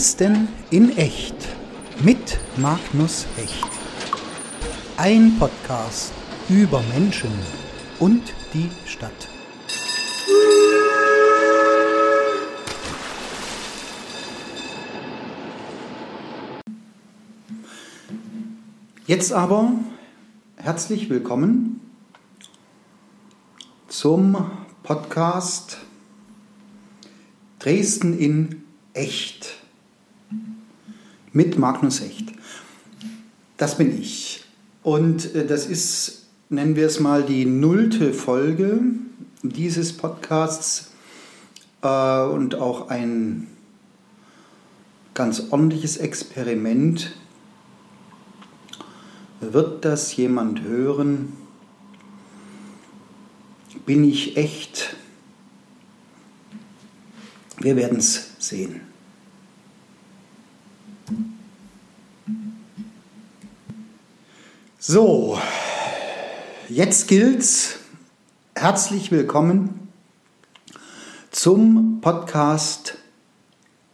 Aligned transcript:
Dresden 0.00 0.48
in 0.70 0.96
echt 0.96 1.34
mit 2.02 2.40
Magnus 2.56 3.26
Hecht. 3.36 3.68
Ein 4.96 5.36
Podcast 5.38 6.14
über 6.48 6.82
Menschen 6.94 7.30
und 7.98 8.22
die 8.54 8.70
Stadt. 8.86 9.28
Jetzt 19.06 19.34
aber 19.34 19.70
herzlich 20.56 21.10
willkommen 21.10 21.78
zum 23.88 24.50
Podcast 24.82 25.76
Dresden 27.58 28.18
in 28.18 28.62
echt 28.94 29.59
mit 31.32 31.58
Magnus 31.58 32.00
Hecht. 32.00 32.32
Das 33.56 33.76
bin 33.76 34.00
ich. 34.00 34.44
Und 34.82 35.34
äh, 35.34 35.46
das 35.46 35.66
ist, 35.66 36.26
nennen 36.48 36.76
wir 36.76 36.86
es 36.86 37.00
mal, 37.00 37.22
die 37.22 37.44
nullte 37.44 38.12
Folge 38.12 38.80
dieses 39.42 39.96
Podcasts 39.96 40.90
äh, 41.82 42.22
und 42.22 42.54
auch 42.54 42.88
ein 42.88 43.46
ganz 45.14 45.44
ordentliches 45.50 45.96
Experiment. 45.98 47.14
Wird 49.40 49.84
das 49.84 50.16
jemand 50.16 50.62
hören? 50.62 51.32
Bin 53.86 54.04
ich 54.04 54.36
echt? 54.36 54.96
Wir 57.58 57.76
werden 57.76 57.98
es 57.98 58.30
sehen. 58.38 58.89
So, 64.92 65.38
jetzt 66.68 67.06
gilt's. 67.06 67.78
Herzlich 68.56 69.12
willkommen 69.12 69.88
zum 71.30 72.00
Podcast 72.00 72.98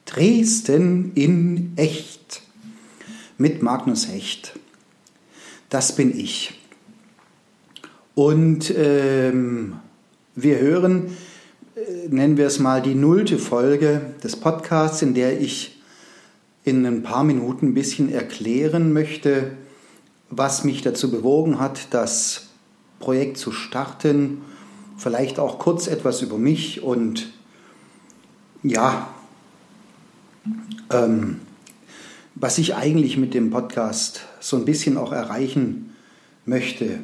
Dresden 0.06 1.12
in 1.14 1.74
echt 1.76 2.40
mit 3.36 3.62
Magnus 3.62 4.08
Hecht. 4.08 4.58
Das 5.68 5.94
bin 5.94 6.18
ich. 6.18 6.58
Und 8.14 8.72
ähm, 8.74 9.76
wir 10.34 10.60
hören, 10.60 11.14
äh, 11.74 12.08
nennen 12.08 12.38
wir 12.38 12.46
es 12.46 12.58
mal, 12.58 12.80
die 12.80 12.94
nullte 12.94 13.36
Folge 13.36 14.14
des 14.24 14.34
Podcasts, 14.36 15.02
in 15.02 15.12
der 15.12 15.42
ich 15.42 15.78
in 16.64 16.86
ein 16.86 17.02
paar 17.02 17.22
Minuten 17.22 17.66
ein 17.66 17.74
bisschen 17.74 18.10
erklären 18.10 18.94
möchte, 18.94 19.58
was 20.30 20.64
mich 20.64 20.82
dazu 20.82 21.10
bewogen 21.10 21.58
hat, 21.58 21.88
das 21.90 22.48
Projekt 22.98 23.38
zu 23.38 23.52
starten. 23.52 24.42
Vielleicht 24.96 25.38
auch 25.38 25.58
kurz 25.58 25.86
etwas 25.86 26.22
über 26.22 26.38
mich 26.38 26.82
und 26.82 27.32
ja, 28.62 29.08
ähm, 30.90 31.40
was 32.34 32.58
ich 32.58 32.74
eigentlich 32.74 33.16
mit 33.16 33.34
dem 33.34 33.50
Podcast 33.50 34.22
so 34.40 34.56
ein 34.56 34.64
bisschen 34.64 34.96
auch 34.98 35.12
erreichen 35.12 35.94
möchte. 36.44 36.98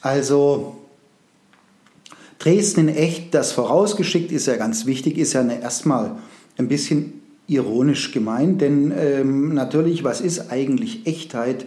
Also 0.00 0.76
Dresden 2.38 2.88
in 2.88 2.94
echt, 2.94 3.34
das 3.34 3.52
vorausgeschickt 3.52 4.30
ist 4.30 4.46
ja 4.46 4.56
ganz 4.56 4.86
wichtig, 4.86 5.18
ist 5.18 5.32
ja 5.32 5.42
erstmal 5.46 6.16
ein 6.58 6.68
bisschen 6.68 7.22
ironisch 7.46 8.12
gemeint, 8.12 8.60
denn 8.60 8.92
ähm, 8.96 9.54
natürlich, 9.54 10.04
was 10.04 10.20
ist 10.20 10.50
eigentlich 10.50 11.06
Echtheit? 11.06 11.66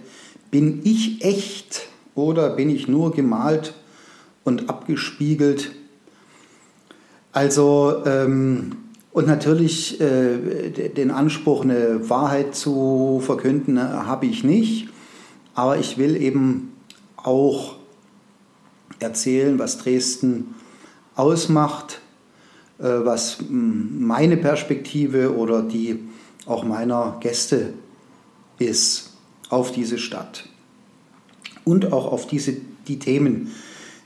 Bin 0.52 0.82
ich 0.84 1.24
echt 1.24 1.88
oder 2.16 2.50
bin 2.50 2.70
ich 2.70 2.88
nur 2.88 3.12
gemalt 3.12 3.74
und 4.44 4.70
abgespiegelt? 4.70 5.72
Also, 7.32 8.04
ähm, 8.06 8.78
und 9.12 9.28
natürlich 9.28 10.00
äh, 10.02 10.70
den 10.90 11.12
Anspruch, 11.12 11.64
eine 11.64 12.10
Wahrheit 12.10 12.56
zu 12.56 13.22
verkünden, 13.24 13.78
äh, 13.78 13.82
habe 13.82 14.26
ich 14.26 14.44
nicht. 14.44 14.90
Aber 15.54 15.78
ich 15.78 15.98
will 15.98 16.16
eben 16.16 16.74
auch 17.16 17.76
erzählen, 19.00 19.60
was 19.60 19.78
Dresden 19.78 20.56
ausmacht, 21.16 22.02
äh, 22.80 22.84
was 22.84 23.38
meine 23.50 24.38
Perspektive 24.38 25.36
oder 25.36 25.62
die 25.62 26.00
auch 26.46 26.64
meiner 26.64 27.18
Gäste 27.20 27.74
ist 28.58 29.09
auf 29.50 29.72
diese 29.72 29.98
Stadt 29.98 30.48
und 31.66 31.92
auch 31.92 32.12
auf 32.12 32.28
diese, 32.28 32.56
die 32.88 33.00
Themen 33.00 33.52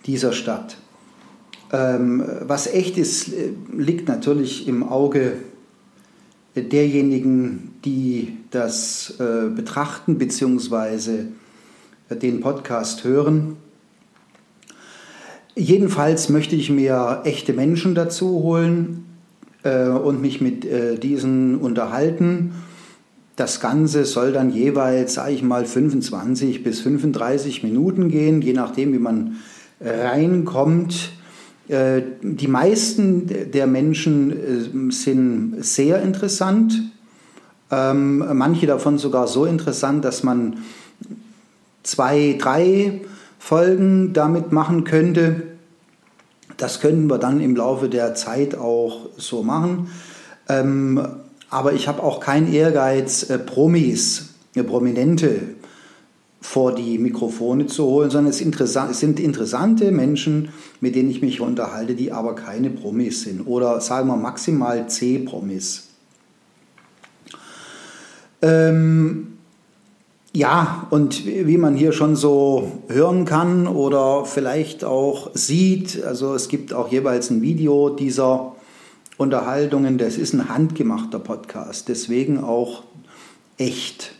dieser 0.05 0.33
Stadt. 0.33 0.77
Ähm, 1.71 2.23
was 2.41 2.67
echt 2.67 2.97
ist, 2.97 3.29
äh, 3.29 3.51
liegt 3.75 4.07
natürlich 4.07 4.67
im 4.67 4.83
Auge 4.83 5.37
derjenigen, 6.55 7.73
die 7.83 8.37
das 8.51 9.15
äh, 9.19 9.49
betrachten 9.49 10.17
bzw. 10.17 11.25
den 12.09 12.41
Podcast 12.41 13.03
hören. 13.03 13.57
Jedenfalls 15.55 16.29
möchte 16.29 16.55
ich 16.55 16.69
mir 16.69 17.21
echte 17.25 17.53
Menschen 17.53 17.95
dazu 17.95 18.27
holen 18.43 19.05
äh, 19.63 19.87
und 19.87 20.21
mich 20.21 20.41
mit 20.41 20.65
äh, 20.65 20.97
diesen 20.97 21.57
unterhalten 21.57 22.53
das 23.35 23.59
Ganze 23.59 24.05
soll 24.05 24.31
dann 24.31 24.51
jeweils, 24.51 25.15
sage 25.15 25.33
ich 25.33 25.43
mal, 25.43 25.65
25 25.65 26.63
bis 26.63 26.81
35 26.81 27.63
Minuten 27.63 28.09
gehen, 28.09 28.41
je 28.41 28.53
nachdem, 28.53 28.93
wie 28.93 28.99
man 28.99 29.37
reinkommt. 29.79 31.11
Äh, 31.67 32.01
die 32.21 32.47
meisten 32.47 33.51
der 33.51 33.67
Menschen 33.67 34.31
äh, 34.31 34.91
sind 34.91 35.63
sehr 35.63 36.01
interessant, 36.01 36.81
ähm, 37.71 38.23
manche 38.33 38.67
davon 38.67 38.97
sogar 38.97 39.27
so 39.27 39.45
interessant, 39.45 40.03
dass 40.03 40.23
man 40.23 40.57
zwei, 41.83 42.37
drei 42.39 43.01
Folgen 43.39 44.13
damit 44.13 44.51
machen 44.51 44.83
könnte. 44.83 45.43
Das 46.57 46.81
könnten 46.81 47.09
wir 47.09 47.17
dann 47.17 47.39
im 47.41 47.55
Laufe 47.55 47.89
der 47.89 48.13
Zeit 48.13 48.55
auch 48.55 49.09
so 49.17 49.41
machen. 49.43 49.87
Ähm, 50.47 51.01
aber 51.53 51.73
ich 51.73 51.87
habe 51.87 52.01
auch 52.01 52.19
keinen 52.19 52.51
Ehrgeiz, 52.51 53.29
äh, 53.29 53.37
Promis, 53.37 54.29
äh, 54.55 54.63
Prominente 54.63 55.39
vor 56.41 56.73
die 56.73 56.97
Mikrofone 56.97 57.67
zu 57.67 57.85
holen, 57.85 58.09
sondern 58.09 58.31
es, 58.31 58.41
es, 58.41 58.99
sind 58.99 59.19
interessante 59.19 59.91
Menschen, 59.91 60.49
mit 60.81 60.95
denen 60.95 61.09
ich 61.09 61.21
mich 61.21 61.39
unterhalte, 61.39 61.95
die 61.95 62.11
aber 62.11 62.35
keine 62.35 62.69
Promis 62.69 63.21
sind 63.21 63.47
oder 63.47 63.79
sagen 63.79 64.07
wir 64.07 64.17
maximal 64.17 64.89
C-Promis. 64.89 65.89
Ähm, 68.41 69.37
ja, 70.33 70.87
und 70.89 71.25
wie 71.25 71.57
man 71.57 71.75
hier 71.75 71.93
schon 71.93 72.15
so 72.15 72.81
hören 72.89 73.23
kann 73.23 73.67
oder 73.67 74.25
vielleicht 74.25 74.83
auch 74.83 75.29
sieht, 75.35 76.03
also 76.03 76.33
es 76.33 76.49
gibt 76.49 76.73
auch 76.73 76.91
jeweils 76.91 77.29
ein 77.29 77.41
Video 77.43 77.89
dieser 77.89 78.52
Unterhaltungen, 79.23 79.97
das 79.97 80.17
ist 80.17 80.33
ein 80.33 80.49
handgemachter 80.49 81.19
Podcast, 81.19 81.89
deswegen 81.89 82.43
auch 82.43 82.83
echt. 83.57 84.11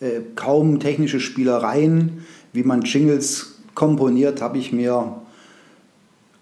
Äh, 0.00 0.20
kaum 0.34 0.80
technische 0.80 1.20
Spielereien, 1.20 2.24
wie 2.52 2.62
man 2.62 2.82
Jingles 2.82 3.56
komponiert, 3.74 4.40
habe 4.40 4.58
ich 4.58 4.72
mir 4.72 5.20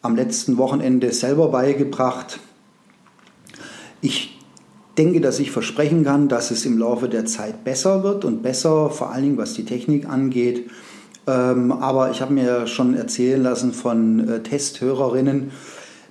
am 0.02 0.16
letzten 0.16 0.58
Wochenende 0.58 1.12
selber 1.12 1.48
beigebracht. 1.48 2.40
Ich 4.00 4.38
denke, 4.98 5.20
dass 5.20 5.38
ich 5.38 5.50
versprechen 5.50 6.04
kann, 6.04 6.28
dass 6.28 6.50
es 6.50 6.66
im 6.66 6.78
Laufe 6.78 7.08
der 7.08 7.24
Zeit 7.24 7.64
besser 7.64 8.02
wird 8.02 8.24
und 8.24 8.42
besser, 8.42 8.90
vor 8.90 9.10
allen 9.10 9.22
Dingen 9.22 9.38
was 9.38 9.54
die 9.54 9.64
Technik 9.64 10.08
angeht. 10.08 10.70
Ähm, 11.26 11.72
aber 11.72 12.10
ich 12.10 12.20
habe 12.20 12.34
mir 12.34 12.66
schon 12.66 12.94
erzählen 12.94 13.42
lassen 13.42 13.72
von 13.72 14.28
äh, 14.28 14.42
Testhörerinnen, 14.42 15.52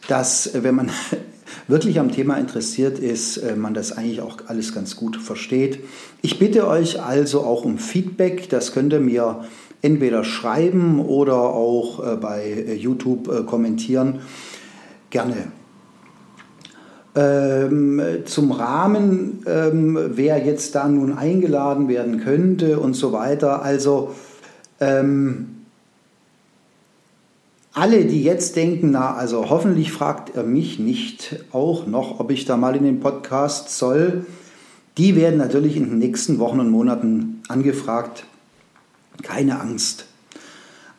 dass 0.08 0.48
äh, 0.48 0.64
wenn 0.64 0.76
man 0.76 0.90
wirklich 1.68 2.00
am 2.00 2.12
Thema 2.12 2.38
interessiert 2.38 3.00
ist, 3.00 3.38
äh, 3.38 3.56
man 3.56 3.74
das 3.74 3.92
eigentlich 3.98 4.22
auch 4.22 4.38
alles 4.48 4.74
ganz 4.74 4.96
gut 4.96 5.18
versteht. 5.18 5.80
Ich 6.22 6.40
bitte 6.40 6.68
euch 6.68 7.02
also 7.02 7.42
auch 7.42 7.66
um 7.66 7.78
Feedback. 7.78 8.50
Das 8.50 8.74
könnt 8.74 8.94
ihr 8.94 9.00
mir 9.00 9.46
entweder 9.82 10.24
schreiben 10.24 11.00
oder 11.00 11.36
auch 11.36 12.06
äh, 12.06 12.16
bei 12.18 12.44
äh, 12.44 12.76
YouTube 12.76 13.48
kommentieren. 13.48 14.20
Gerne. 15.10 15.52
Ähm, 17.14 18.02
zum 18.24 18.52
Rahmen, 18.52 19.44
ähm, 19.46 20.00
wer 20.14 20.46
jetzt 20.46 20.76
da 20.76 20.88
nun 20.88 21.12
eingeladen 21.18 21.90
werden 21.90 22.22
könnte 22.22 22.80
und 22.80 22.94
so 22.94 23.12
weiter. 23.12 23.64
Also 23.64 24.12
ähm, 24.80 25.51
alle, 27.74 28.06
die 28.06 28.24
jetzt 28.24 28.56
denken, 28.56 28.92
na, 28.92 29.14
also 29.16 29.50
hoffentlich 29.50 29.92
fragt 29.92 30.36
er 30.36 30.44
mich 30.44 30.78
nicht 30.80 31.38
auch 31.52 31.88
noch, 31.88 32.20
ob 32.20 32.32
ich 32.32 32.46
da 32.46 32.58
mal 32.58 32.76
in 32.76 32.84
den 32.84 33.00
Podcast 33.00 33.78
soll. 33.78 34.26
die 34.98 35.16
werden 35.16 35.38
natürlich 35.38 35.78
in 35.78 35.86
den 35.86 36.00
nächsten 36.00 36.38
Wochen 36.38 36.60
und 36.60 36.70
Monaten 36.70 37.42
angefragt. 37.48 38.26
Keine 39.24 39.60
Angst. 39.62 40.06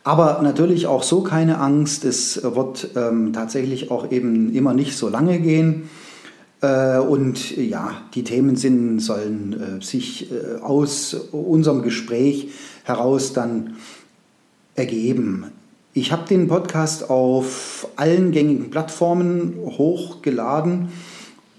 Aber 0.03 0.41
natürlich 0.43 0.87
auch 0.87 1.03
so 1.03 1.23
keine 1.23 1.59
Angst. 1.59 2.05
Es 2.05 2.43
wird 2.43 2.91
ähm, 2.97 3.33
tatsächlich 3.33 3.91
auch 3.91 4.11
eben 4.11 4.53
immer 4.55 4.73
nicht 4.73 4.97
so 4.97 5.09
lange 5.09 5.39
gehen. 5.41 5.91
Äh, 6.63 6.99
und 6.99 7.57
ja, 7.57 8.01
die 8.15 8.25
Themen 8.25 8.57
sind, 8.57 9.01
sollen 9.01 9.81
äh, 9.81 9.85
sich 9.85 10.33
äh, 10.33 10.61
aus 10.61 11.15
unserem 11.33 11.83
Gespräch 11.83 12.49
heraus 12.85 13.35
dann 13.35 13.77
ergeben. 14.75 15.53
Ich 15.95 16.11
habe 16.11 16.27
den 16.27 16.49
Podcast 16.49 17.11
auf 17.11 17.87
allen 17.97 18.33
gängigen 18.33 18.71
Plattformen 18.71 19.59
hochgeladen. 19.63 20.89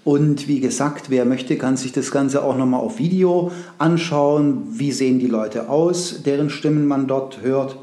Und 0.02 0.48
wie 0.48 0.58
gesagt, 0.58 1.08
wer 1.08 1.24
möchte, 1.24 1.56
kann 1.56 1.76
sich 1.76 1.92
das 1.92 2.10
Ganze 2.10 2.42
auch 2.42 2.56
nochmal 2.56 2.80
auf 2.80 2.98
Video 2.98 3.52
anschauen. 3.78 4.64
Wie 4.72 4.90
sehen 4.90 5.20
die 5.20 5.28
Leute 5.28 5.68
aus, 5.68 6.24
deren 6.24 6.50
Stimmen 6.50 6.88
man 6.88 7.06
dort 7.06 7.42
hört. 7.42 7.76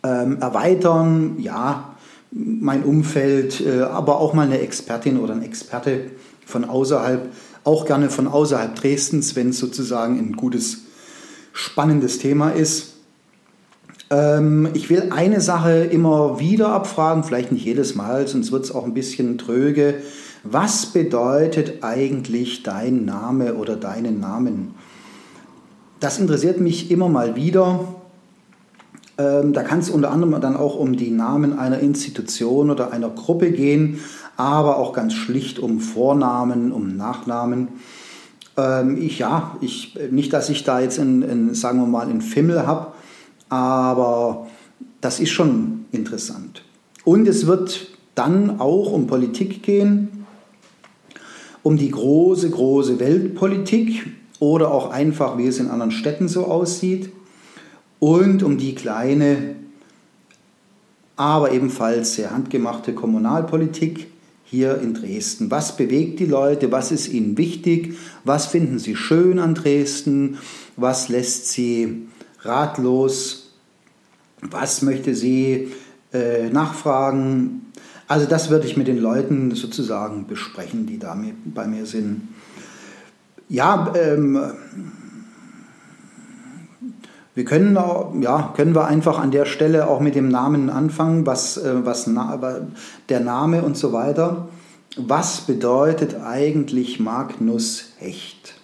ähm, 0.03 0.39
erweitern, 0.41 1.37
ja, 1.39 1.95
mein 2.33 2.85
Umfeld, 2.85 3.61
äh, 3.61 3.83
aber 3.83 4.21
auch 4.21 4.35
mal 4.35 4.47
eine 4.47 4.61
Expertin 4.61 5.19
oder 5.19 5.35
ein 5.35 5.43
Experte 5.43 6.11
von 6.47 6.65
außerhalb, 6.65 7.33
auch 7.65 7.85
gerne 7.85 8.09
von 8.09 8.27
außerhalb 8.27 8.75
Dresdens, 8.75 9.37
wenn 9.37 9.51
es 9.51 9.59
sozusagen 9.59 10.19
ein 10.19 10.33
gutes, 10.37 10.85
spannendes 11.53 12.19
Thema 12.19 12.51
ist. 12.51 12.90
Ähm, 14.11 14.69
ich 14.75 14.91
will 14.91 15.11
eine 15.11 15.41
Sache 15.41 15.85
immer 15.85 16.41
wieder 16.41 16.71
abfragen, 16.71 17.23
vielleicht 17.23 17.53
nicht 17.53 17.65
jedes 17.65 17.95
Mal, 17.95 18.27
sonst 18.27 18.51
wird 18.51 18.65
es 18.65 18.75
auch 18.75 18.85
ein 18.85 18.95
bisschen 18.95 19.39
tröge. 19.39 19.95
Was 20.43 20.87
bedeutet 20.87 21.85
eigentlich 21.85 22.63
dein 22.63 23.05
Name 23.05 23.55
oder 23.55 23.77
deinen 23.77 24.21
Namen? 24.21 24.75
Das 26.01 26.19
interessiert 26.19 26.61
mich 26.61 26.91
immer 26.91 27.09
mal 27.09 27.37
wieder. 27.37 27.95
Ähm, 29.19 29.53
da 29.53 29.63
kann 29.63 29.81
es 29.81 29.91
unter 29.91 30.11
anderem 30.11 30.41
dann 30.41 30.57
auch 30.57 30.77
um 30.77 30.97
die 30.97 31.11
Namen 31.11 31.59
einer 31.59 31.79
Institution 31.79 32.71
oder 32.71 32.93
einer 32.93 33.11
Gruppe 33.11 33.53
gehen, 33.53 34.01
aber 34.37 34.79
auch 34.79 34.95
ganz 34.95 35.13
schlicht 35.13 35.59
um 35.59 35.79
Vornamen, 35.79 36.73
um 36.73 36.97
Nachnamen. 36.97 37.69
Ähm, 38.57 38.97
ich 39.01 39.19
ja, 39.19 39.57
ich, 39.61 39.99
nicht, 40.11 40.33
dass 40.33 40.49
ich 40.49 40.65
da 40.65 40.81
jetzt 40.81 40.99
in, 40.99 41.21
in 41.21 41.55
sagen 41.55 41.81
wir 41.81 41.87
mal, 41.87 42.09
einen 42.09 42.23
Fimmel 42.23 42.67
habe, 42.67 42.93
aber 43.51 44.47
das 45.01 45.21
ist 45.21 45.31
schon 45.31 45.85
interessant. 45.93 46.63
Und 47.05 47.29
es 47.29 47.47
wird 47.47 47.91
dann 48.15 48.61
auch 48.61 48.93
um 48.93 49.07
Politik 49.07 49.63
gehen, 49.63 50.27
um 51.63 51.77
die 51.77 51.91
große, 51.91 52.49
große 52.51 52.99
Weltpolitik 52.99 54.07
oder 54.39 54.71
auch 54.71 54.91
einfach, 54.91 55.37
wie 55.37 55.47
es 55.47 55.59
in 55.59 55.69
anderen 55.69 55.93
Städten 55.93 56.29
so 56.29 56.47
aussieht 56.47 57.11
und 57.99 58.43
um 58.43 58.57
die 58.57 58.75
kleine, 58.75 59.57
aber 61.17 61.53
ebenfalls 61.53 62.15
sehr 62.15 62.31
handgemachte 62.31 62.95
Kommunalpolitik 62.95 64.07
hier 64.45 64.81
in 64.81 64.95
Dresden. 64.95 65.51
Was 65.51 65.77
bewegt 65.77 66.19
die 66.19 66.27
Leute? 66.27 66.73
Was 66.73 66.91
ist 66.91 67.09
ihnen 67.09 67.37
wichtig? 67.37 67.95
Was 68.25 68.47
finden 68.47 68.79
sie 68.79 68.97
schön 68.97 69.39
an 69.39 69.55
Dresden? 69.55 70.39
Was 70.77 71.09
lässt 71.09 71.49
sie 71.49 72.09
ratlos? 72.43 73.55
Was 74.43 74.83
möchte 74.83 75.15
sie 75.15 75.73
äh, 76.13 76.49
nachfragen? 76.51 77.73
Also 78.09 78.27
das 78.27 78.51
würde 78.51 78.67
ich 78.67 78.77
mit 78.77 78.89
den 78.89 78.99
Leuten 78.99 79.55
sozusagen 79.55 80.27
besprechen, 80.27 80.87
die 80.87 80.99
da 80.99 81.17
bei 81.45 81.67
mir 81.67 81.87
sind. 81.87 82.29
Ja, 83.49 83.93
ähm, 83.97 84.41
wir 87.35 87.45
können, 87.45 87.75
ja, 88.21 88.53
können 88.57 88.75
wir 88.75 88.87
einfach 88.87 89.19
an 89.19 89.31
der 89.31 89.45
Stelle 89.45 89.89
auch 89.89 90.01
mit 90.01 90.15
dem 90.15 90.29
Namen 90.29 90.71
anfangen, 90.71 91.27
was, 91.27 91.57
äh, 91.57 91.85
was 91.85 92.11
der 93.09 93.21
Name 93.21 93.63
und 93.63 93.77
so 93.77 93.93
weiter. 93.93 94.49
Was 94.97 95.43
bedeutet 95.43 96.17
eigentlich 96.17 96.99
Magnus 96.99 97.93
Hecht? 97.99 98.60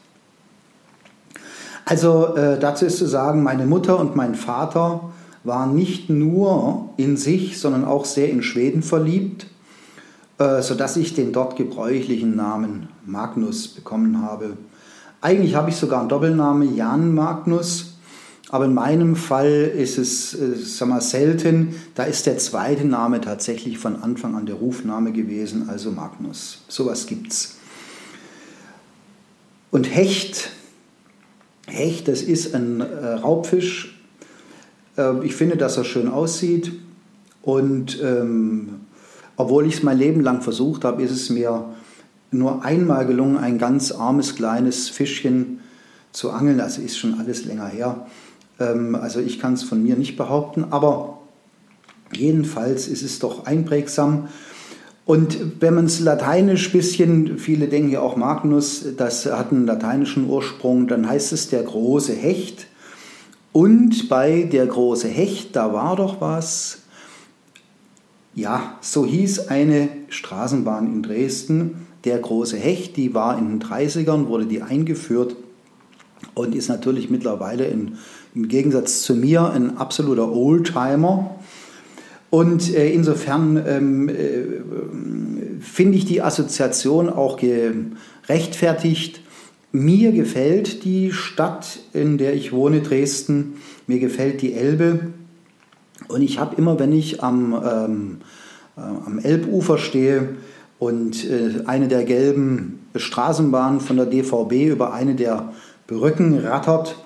Also 1.88 2.34
äh, 2.34 2.58
dazu 2.58 2.84
ist 2.84 2.98
zu 2.98 3.06
sagen, 3.06 3.44
meine 3.44 3.64
Mutter 3.64 3.98
und 4.00 4.16
mein 4.16 4.34
Vater 4.34 5.12
waren 5.44 5.76
nicht 5.76 6.10
nur 6.10 6.90
in 6.96 7.16
sich, 7.16 7.60
sondern 7.60 7.84
auch 7.84 8.04
sehr 8.04 8.28
in 8.28 8.42
Schweden 8.42 8.82
verliebt, 8.82 9.46
äh, 10.38 10.62
sodass 10.62 10.96
ich 10.96 11.14
den 11.14 11.32
dort 11.32 11.54
gebräuchlichen 11.54 12.34
Namen 12.34 12.88
Magnus 13.06 13.68
bekommen 13.68 14.20
habe. 14.20 14.56
Eigentlich 15.20 15.54
habe 15.54 15.70
ich 15.70 15.76
sogar 15.76 16.00
einen 16.00 16.08
Doppelnamen 16.08 16.74
Jan 16.74 17.14
Magnus, 17.14 17.94
aber 18.48 18.64
in 18.64 18.74
meinem 18.74 19.14
Fall 19.14 19.70
ist 19.76 19.96
es 19.96 20.34
äh, 20.34 20.56
sag 20.56 20.88
mal, 20.88 21.00
selten. 21.00 21.76
Da 21.94 22.02
ist 22.02 22.26
der 22.26 22.38
zweite 22.38 22.84
Name 22.84 23.20
tatsächlich 23.20 23.78
von 23.78 24.02
Anfang 24.02 24.34
an 24.34 24.46
der 24.46 24.56
Rufname 24.56 25.12
gewesen, 25.12 25.68
also 25.68 25.92
Magnus. 25.92 26.64
Sowas 26.66 27.06
gibt's. 27.06 27.58
Und 29.70 29.84
Hecht 29.84 30.50
Hecht, 31.76 32.08
das 32.08 32.22
ist 32.22 32.54
ein 32.54 32.80
äh, 32.80 32.84
Raubfisch. 33.14 34.00
Äh, 34.96 35.24
ich 35.24 35.34
finde, 35.34 35.56
dass 35.56 35.76
er 35.76 35.84
schön 35.84 36.08
aussieht. 36.08 36.72
Und 37.42 38.00
ähm, 38.02 38.80
obwohl 39.36 39.66
ich 39.66 39.76
es 39.76 39.82
mein 39.82 39.98
Leben 39.98 40.20
lang 40.20 40.42
versucht 40.42 40.84
habe, 40.84 41.02
ist 41.02 41.12
es 41.12 41.30
mir 41.30 41.66
nur 42.30 42.64
einmal 42.64 43.06
gelungen, 43.06 43.36
ein 43.36 43.58
ganz 43.58 43.92
armes 43.92 44.34
kleines 44.34 44.88
Fischchen 44.88 45.60
zu 46.12 46.30
angeln. 46.30 46.60
Also 46.60 46.82
ist 46.82 46.98
schon 46.98 47.20
alles 47.20 47.44
länger 47.44 47.66
her. 47.66 48.06
Ähm, 48.58 48.94
also 48.94 49.20
ich 49.20 49.38
kann 49.38 49.54
es 49.54 49.62
von 49.62 49.82
mir 49.82 49.96
nicht 49.96 50.16
behaupten, 50.16 50.64
aber 50.70 51.18
jedenfalls 52.12 52.88
ist 52.88 53.02
es 53.02 53.18
doch 53.18 53.46
einprägsam. 53.46 54.28
Und 55.06 55.62
wenn 55.62 55.74
man 55.74 55.86
es 55.86 56.00
lateinisch 56.00 56.72
bisschen, 56.72 57.38
viele 57.38 57.68
denken 57.68 57.90
ja 57.90 58.00
auch 58.00 58.16
Magnus, 58.16 58.84
das 58.96 59.24
hat 59.24 59.52
einen 59.52 59.64
lateinischen 59.64 60.28
Ursprung, 60.28 60.88
dann 60.88 61.08
heißt 61.08 61.32
es 61.32 61.48
der 61.48 61.62
große 61.62 62.12
Hecht. 62.12 62.66
Und 63.52 64.08
bei 64.08 64.42
der 64.42 64.66
große 64.66 65.06
Hecht, 65.06 65.54
da 65.54 65.72
war 65.72 65.94
doch 65.94 66.20
was. 66.20 66.82
Ja, 68.34 68.76
so 68.80 69.06
hieß 69.06 69.48
eine 69.48 69.88
Straßenbahn 70.08 70.92
in 70.92 71.02
Dresden, 71.04 71.86
der 72.04 72.18
große 72.18 72.56
Hecht, 72.56 72.96
die 72.96 73.14
war 73.14 73.38
in 73.38 73.48
den 73.48 73.60
30ern, 73.60 74.26
wurde 74.26 74.46
die 74.46 74.60
eingeführt 74.60 75.36
und 76.34 76.54
ist 76.54 76.68
natürlich 76.68 77.10
mittlerweile 77.10 77.64
in, 77.64 77.96
im 78.34 78.48
Gegensatz 78.48 79.02
zu 79.02 79.14
mir 79.14 79.50
ein 79.50 79.78
absoluter 79.78 80.32
Oldtimer. 80.32 81.35
Und 82.30 82.74
äh, 82.74 82.90
insofern 82.90 83.62
ähm, 83.66 84.08
äh, 84.08 85.60
finde 85.60 85.96
ich 85.96 86.04
die 86.04 86.22
Assoziation 86.22 87.08
auch 87.08 87.38
gerechtfertigt. 87.38 89.20
Mir 89.72 90.12
gefällt 90.12 90.84
die 90.84 91.12
Stadt, 91.12 91.80
in 91.92 92.18
der 92.18 92.34
ich 92.34 92.52
wohne, 92.52 92.80
Dresden. 92.80 93.54
Mir 93.86 93.98
gefällt 93.98 94.42
die 94.42 94.54
Elbe. 94.54 95.12
Und 96.08 96.22
ich 96.22 96.38
habe 96.38 96.56
immer, 96.56 96.78
wenn 96.78 96.92
ich 96.92 97.22
am, 97.22 97.52
ähm, 97.54 98.16
äh, 98.76 98.80
am 98.80 99.18
Elbufer 99.18 99.78
stehe 99.78 100.36
und 100.78 101.24
äh, 101.24 101.62
eine 101.66 101.88
der 101.88 102.04
gelben 102.04 102.80
Straßenbahnen 102.94 103.80
von 103.80 103.96
der 103.96 104.06
DVB 104.06 104.70
über 104.70 104.92
eine 104.92 105.14
der 105.14 105.52
Brücken 105.86 106.38
rattert 106.38 106.96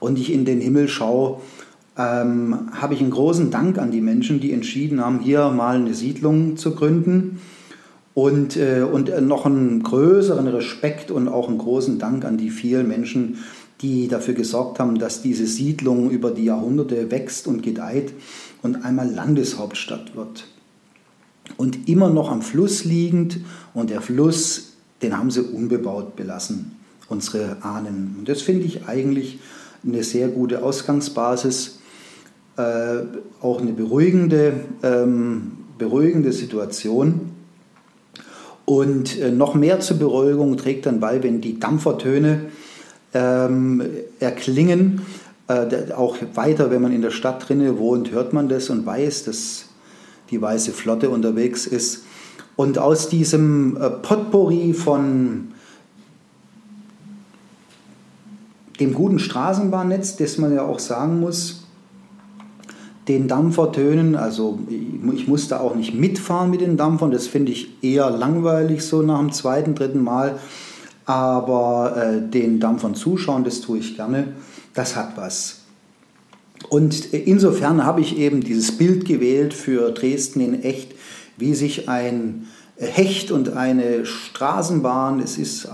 und 0.00 0.18
ich 0.18 0.32
in 0.32 0.44
den 0.44 0.60
Himmel 0.60 0.88
schaue, 0.88 1.40
ähm, 1.96 2.70
habe 2.72 2.94
ich 2.94 3.00
einen 3.00 3.10
großen 3.10 3.50
Dank 3.50 3.78
an 3.78 3.90
die 3.90 4.00
Menschen, 4.00 4.40
die 4.40 4.52
entschieden 4.52 5.00
haben, 5.00 5.20
hier 5.20 5.50
mal 5.50 5.76
eine 5.76 5.94
Siedlung 5.94 6.56
zu 6.56 6.74
gründen. 6.74 7.40
Und, 8.14 8.56
äh, 8.56 8.82
und 8.82 9.10
noch 9.26 9.44
einen 9.44 9.82
größeren 9.82 10.46
Respekt 10.46 11.10
und 11.10 11.26
auch 11.26 11.48
einen 11.48 11.58
großen 11.58 11.98
Dank 11.98 12.24
an 12.24 12.36
die 12.36 12.50
vielen 12.50 12.86
Menschen, 12.86 13.38
die 13.80 14.06
dafür 14.06 14.34
gesorgt 14.34 14.78
haben, 14.78 14.98
dass 14.98 15.20
diese 15.20 15.46
Siedlung 15.46 16.10
über 16.10 16.30
die 16.30 16.44
Jahrhunderte 16.44 17.10
wächst 17.10 17.48
und 17.48 17.62
gedeiht 17.62 18.12
und 18.62 18.84
einmal 18.84 19.10
Landeshauptstadt 19.10 20.14
wird. 20.14 20.46
Und 21.56 21.88
immer 21.88 22.08
noch 22.08 22.30
am 22.30 22.40
Fluss 22.40 22.84
liegend 22.84 23.40
und 23.74 23.90
der 23.90 24.00
Fluss, 24.00 24.74
den 25.02 25.18
haben 25.18 25.30
sie 25.30 25.42
unbebaut 25.42 26.16
belassen, 26.16 26.72
unsere 27.08 27.62
Ahnen. 27.62 28.16
Und 28.18 28.28
das 28.28 28.42
finde 28.42 28.64
ich 28.64 28.88
eigentlich 28.88 29.40
eine 29.86 30.02
sehr 30.02 30.28
gute 30.28 30.62
Ausgangsbasis, 30.62 31.80
auch 32.56 33.60
eine 33.60 33.72
beruhigende, 33.72 34.52
ähm, 34.82 35.52
beruhigende 35.76 36.32
Situation. 36.32 37.32
Und 38.64 39.18
äh, 39.18 39.30
noch 39.30 39.54
mehr 39.54 39.80
zur 39.80 39.98
Beruhigung 39.98 40.56
trägt 40.56 40.86
dann 40.86 41.00
bei, 41.00 41.22
wenn 41.22 41.40
die 41.40 41.60
Dampfertöne 41.60 42.46
ähm, 43.12 43.82
erklingen. 44.20 45.02
Äh, 45.48 45.92
auch 45.92 46.16
weiter, 46.34 46.70
wenn 46.70 46.80
man 46.80 46.92
in 46.92 47.02
der 47.02 47.10
Stadt 47.10 47.48
drinne 47.48 47.78
wohnt, 47.78 48.12
hört 48.12 48.32
man 48.32 48.48
das 48.48 48.70
und 48.70 48.86
weiß, 48.86 49.24
dass 49.24 49.66
die 50.30 50.40
weiße 50.40 50.72
Flotte 50.72 51.10
unterwegs 51.10 51.66
ist. 51.66 52.04
Und 52.56 52.78
aus 52.78 53.08
diesem 53.08 53.76
äh, 53.76 53.90
Potpourri 53.90 54.72
von 54.72 55.48
dem 58.80 58.94
guten 58.94 59.18
Straßenbahnnetz, 59.18 60.16
das 60.16 60.38
man 60.38 60.54
ja 60.54 60.62
auch 60.62 60.78
sagen 60.78 61.20
muss, 61.20 61.63
den 63.08 63.28
Dampfertönen, 63.28 64.16
also 64.16 64.58
ich 65.14 65.28
musste 65.28 65.60
auch 65.60 65.74
nicht 65.74 65.94
mitfahren 65.94 66.50
mit 66.50 66.60
den 66.60 66.76
Dampfern, 66.76 67.10
das 67.10 67.26
finde 67.26 67.52
ich 67.52 67.82
eher 67.82 68.10
langweilig 68.10 68.82
so 68.82 69.02
nach 69.02 69.18
dem 69.18 69.32
zweiten, 69.32 69.74
dritten 69.74 70.02
Mal, 70.02 70.38
aber 71.04 71.96
äh, 71.96 72.30
den 72.30 72.60
Dampfern 72.60 72.94
zuschauen, 72.94 73.44
das 73.44 73.60
tue 73.60 73.78
ich 73.78 73.96
gerne, 73.96 74.28
das 74.72 74.96
hat 74.96 75.16
was. 75.16 75.60
Und 76.70 77.12
insofern 77.12 77.84
habe 77.84 78.00
ich 78.00 78.16
eben 78.18 78.40
dieses 78.40 78.78
Bild 78.78 79.04
gewählt 79.04 79.52
für 79.52 79.90
Dresden 79.90 80.40
in 80.40 80.62
echt, 80.62 80.94
wie 81.36 81.54
sich 81.54 81.88
ein 81.90 82.46
Hecht 82.76 83.30
und 83.30 83.50
eine 83.50 84.06
Straßenbahn, 84.06 85.20
es 85.20 85.36
ist 85.36 85.68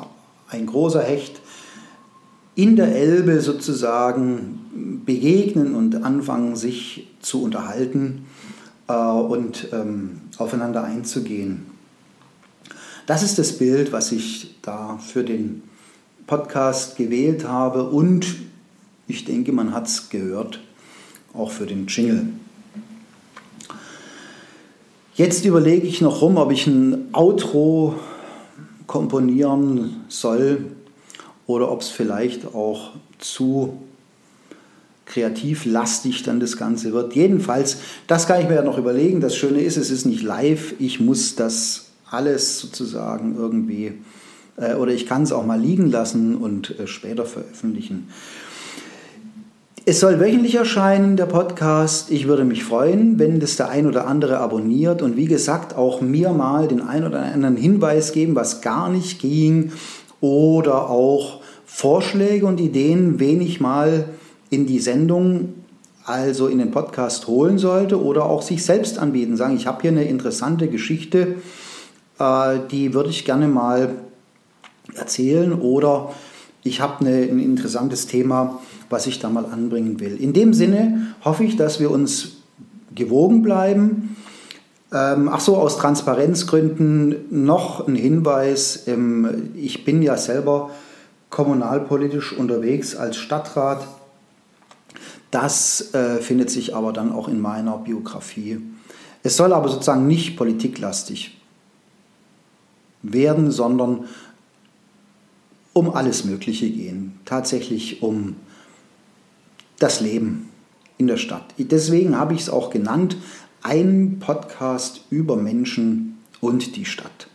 ein 0.49 0.67
großer 0.67 1.03
Hecht, 1.03 1.41
in 2.61 2.77
der 2.77 2.95
Elbe 2.95 3.41
sozusagen 3.41 5.03
begegnen 5.07 5.75
und 5.75 6.05
anfangen 6.05 6.57
sich 6.57 7.09
zu 7.21 7.43
unterhalten 7.43 8.27
äh, 8.87 8.93
und 8.93 9.69
ähm, 9.73 10.21
aufeinander 10.37 10.85
einzugehen. 10.85 11.65
Das 13.07 13.23
ist 13.23 13.39
das 13.39 13.57
Bild, 13.57 13.93
was 13.93 14.13
ich 14.13 14.57
da 14.61 14.99
für 14.99 15.25
den 15.25 15.63
Podcast 16.27 16.99
gewählt 16.99 17.49
habe 17.49 17.85
und 17.85 18.27
ich 19.09 19.25
denke, 19.25 19.53
man 19.53 19.73
hat 19.73 19.87
es 19.87 20.11
gehört, 20.11 20.61
auch 21.33 21.51
für 21.51 21.65
den 21.65 21.87
Jingle. 21.87 22.27
Jetzt 25.15 25.47
überlege 25.47 25.87
ich 25.87 26.03
noch 26.03 26.21
rum, 26.21 26.37
ob 26.37 26.53
ich 26.53 26.67
ein 26.67 27.09
Outro 27.15 27.95
komponieren 28.87 30.05
soll 30.09 30.67
oder 31.51 31.71
ob 31.71 31.81
es 31.83 31.89
vielleicht 31.89 32.55
auch 32.55 32.93
zu 33.19 33.79
kreativlastig 35.07 36.23
dann 36.23 36.41
das 36.41 36.57
Ganze 36.57 36.93
wird. 36.93 37.15
Jedenfalls, 37.15 37.79
das 38.07 38.27
kann 38.27 38.41
ich 38.41 38.49
mir 38.49 38.55
ja 38.55 38.63
noch 38.63 38.79
überlegen. 38.79 39.21
Das 39.21 39.37
Schöne 39.37 39.61
ist, 39.61 39.77
es 39.77 39.91
ist 39.91 40.07
nicht 40.07 40.23
live. 40.23 40.75
Ich 40.79 41.01
muss 41.01 41.35
das 41.35 41.87
alles 42.09 42.61
sozusagen 42.61 43.37
irgendwie, 43.37 43.93
äh, 44.57 44.75
oder 44.75 44.93
ich 44.93 45.07
kann 45.07 45.25
es 45.25 45.33
auch 45.33 45.45
mal 45.45 45.61
liegen 45.61 45.91
lassen 45.91 46.37
und 46.37 46.79
äh, 46.79 46.87
später 46.87 47.25
veröffentlichen. 47.25 48.09
Es 49.87 49.99
soll 49.99 50.21
wöchentlich 50.21 50.55
erscheinen, 50.55 51.17
der 51.17 51.27
Podcast. 51.27 52.11
Ich 52.11 52.29
würde 52.29 52.45
mich 52.45 52.63
freuen, 52.63 53.19
wenn 53.19 53.41
das 53.41 53.57
der 53.57 53.71
ein 53.71 53.87
oder 53.87 54.07
andere 54.07 54.39
abonniert 54.39 55.03
und 55.03 55.17
wie 55.17 55.25
gesagt 55.25 55.75
auch 55.75 56.01
mir 56.01 56.31
mal 56.31 56.69
den 56.69 56.83
ein 56.83 57.05
oder 57.05 57.21
anderen 57.21 57.57
Hinweis 57.57 58.13
geben, 58.13 58.37
was 58.37 58.61
gar 58.61 58.91
nicht 58.91 59.21
ging 59.21 59.73
oder 60.21 60.91
auch 60.91 61.40
Vorschläge 61.81 62.45
und 62.45 62.61
Ideen, 62.61 63.21
wen 63.21 63.41
ich 63.41 63.59
mal 63.59 64.05
in 64.51 64.67
die 64.67 64.81
Sendung, 64.81 65.55
also 66.05 66.47
in 66.47 66.59
den 66.59 66.73
Podcast 66.73 67.27
holen 67.27 67.57
sollte 67.57 68.05
oder 68.05 68.27
auch 68.27 68.43
sich 68.43 68.67
selbst 68.67 68.99
anbieten. 68.99 69.35
Sagen, 69.39 69.57
ich 69.57 69.67
habe 69.67 69.81
hier 69.81 69.91
eine 69.91 70.05
interessante 70.05 70.69
Geschichte, 70.69 71.37
äh, 72.19 72.59
die 72.71 72.93
würde 72.93 73.09
ich 73.09 73.25
gerne 73.25 73.49
mal 73.49 73.95
erzählen 74.95 75.55
oder 75.55 76.13
ich 76.63 76.83
habe 76.83 77.07
ein 77.07 77.41
interessantes 77.41 78.07
Thema, 78.07 78.61
was 78.91 79.07
ich 79.07 79.19
da 79.19 79.31
mal 79.31 79.47
anbringen 79.47 80.01
will. 80.01 80.19
In 80.21 80.35
dem 80.35 80.53
Sinne 80.53 81.15
hoffe 81.25 81.45
ich, 81.45 81.57
dass 81.57 81.81
wir 81.81 81.91
uns 81.91 82.43
gewogen 82.95 83.41
bleiben. 83.41 84.17
Ähm, 84.93 85.31
ach 85.33 85.41
so, 85.41 85.57
aus 85.57 85.79
Transparenzgründen 85.79 87.15
noch 87.31 87.89
ein 87.89 87.95
Hinweis. 87.95 88.87
Ähm, 88.87 89.53
ich 89.57 89.87
bin 89.87 90.03
ja 90.03 90.19
selber 90.19 90.69
kommunalpolitisch 91.31 92.33
unterwegs 92.33 92.95
als 92.97 93.17
Stadtrat 93.17 93.87
das 95.31 95.95
äh, 95.95 96.19
findet 96.19 96.51
sich 96.51 96.75
aber 96.75 96.93
dann 96.93 97.13
auch 97.13 97.29
in 97.29 97.41
meiner 97.41 97.79
Biografie. 97.79 98.61
Es 99.23 99.37
soll 99.37 99.53
aber 99.53 99.69
sozusagen 99.69 100.07
nicht 100.07 100.37
politiklastig 100.37 101.39
werden, 103.03 103.51
sondern 103.51 104.07
um 105.73 105.95
alles 105.95 106.25
Mögliche 106.25 106.69
gehen. 106.69 107.21
Tatsächlich 107.25 108.03
um 108.03 108.37
das 109.79 110.01
Leben 110.01 110.49
in 110.99 111.07
der 111.07 111.17
Stadt. 111.17 111.45
Deswegen 111.59 112.19
habe 112.19 112.35
ich 112.35 112.41
es 112.41 112.51
auch 112.51 112.71
genannt, 112.71 113.17
ein 113.63 114.19
Podcast 114.19 115.03
über 115.11 115.37
Menschen 115.37 116.19
und 116.41 116.77
die 116.77 116.87
Stadt. 116.87 117.30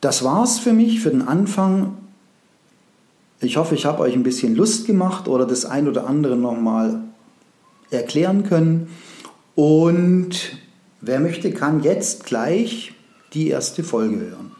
Das 0.00 0.24
war 0.24 0.44
es 0.44 0.58
für 0.58 0.72
mich 0.72 1.00
für 1.00 1.10
den 1.10 1.22
Anfang. 1.22 1.96
Ich 3.40 3.56
hoffe, 3.56 3.74
ich 3.74 3.84
habe 3.86 4.00
euch 4.00 4.14
ein 4.14 4.22
bisschen 4.22 4.54
Lust 4.54 4.86
gemacht 4.86 5.28
oder 5.28 5.46
das 5.46 5.64
ein 5.64 5.88
oder 5.88 6.06
andere 6.06 6.36
nochmal 6.36 7.02
erklären 7.90 8.44
können. 8.44 8.88
Und 9.54 10.58
wer 11.00 11.20
möchte, 11.20 11.52
kann 11.52 11.82
jetzt 11.82 12.24
gleich 12.24 12.94
die 13.32 13.48
erste 13.48 13.84
Folge 13.84 14.20
hören. 14.20 14.52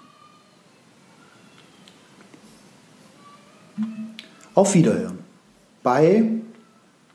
Auf 4.55 4.75
Wiederhören 4.75 5.21
bei 5.83 6.25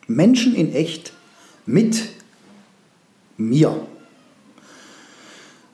Menschen 0.08 0.56
in 0.56 0.74
echt 0.74 1.14
mit 1.66 2.10
mir. 3.38 3.88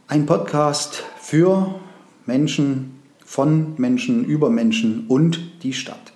Ein 0.07 0.25
Podcast 0.25 1.03
für 1.21 1.79
Menschen 2.31 3.01
von 3.25 3.73
Menschen 3.75 4.23
über 4.23 4.49
Menschen 4.49 5.07
und 5.07 5.63
die 5.63 5.73
Stadt. 5.73 6.13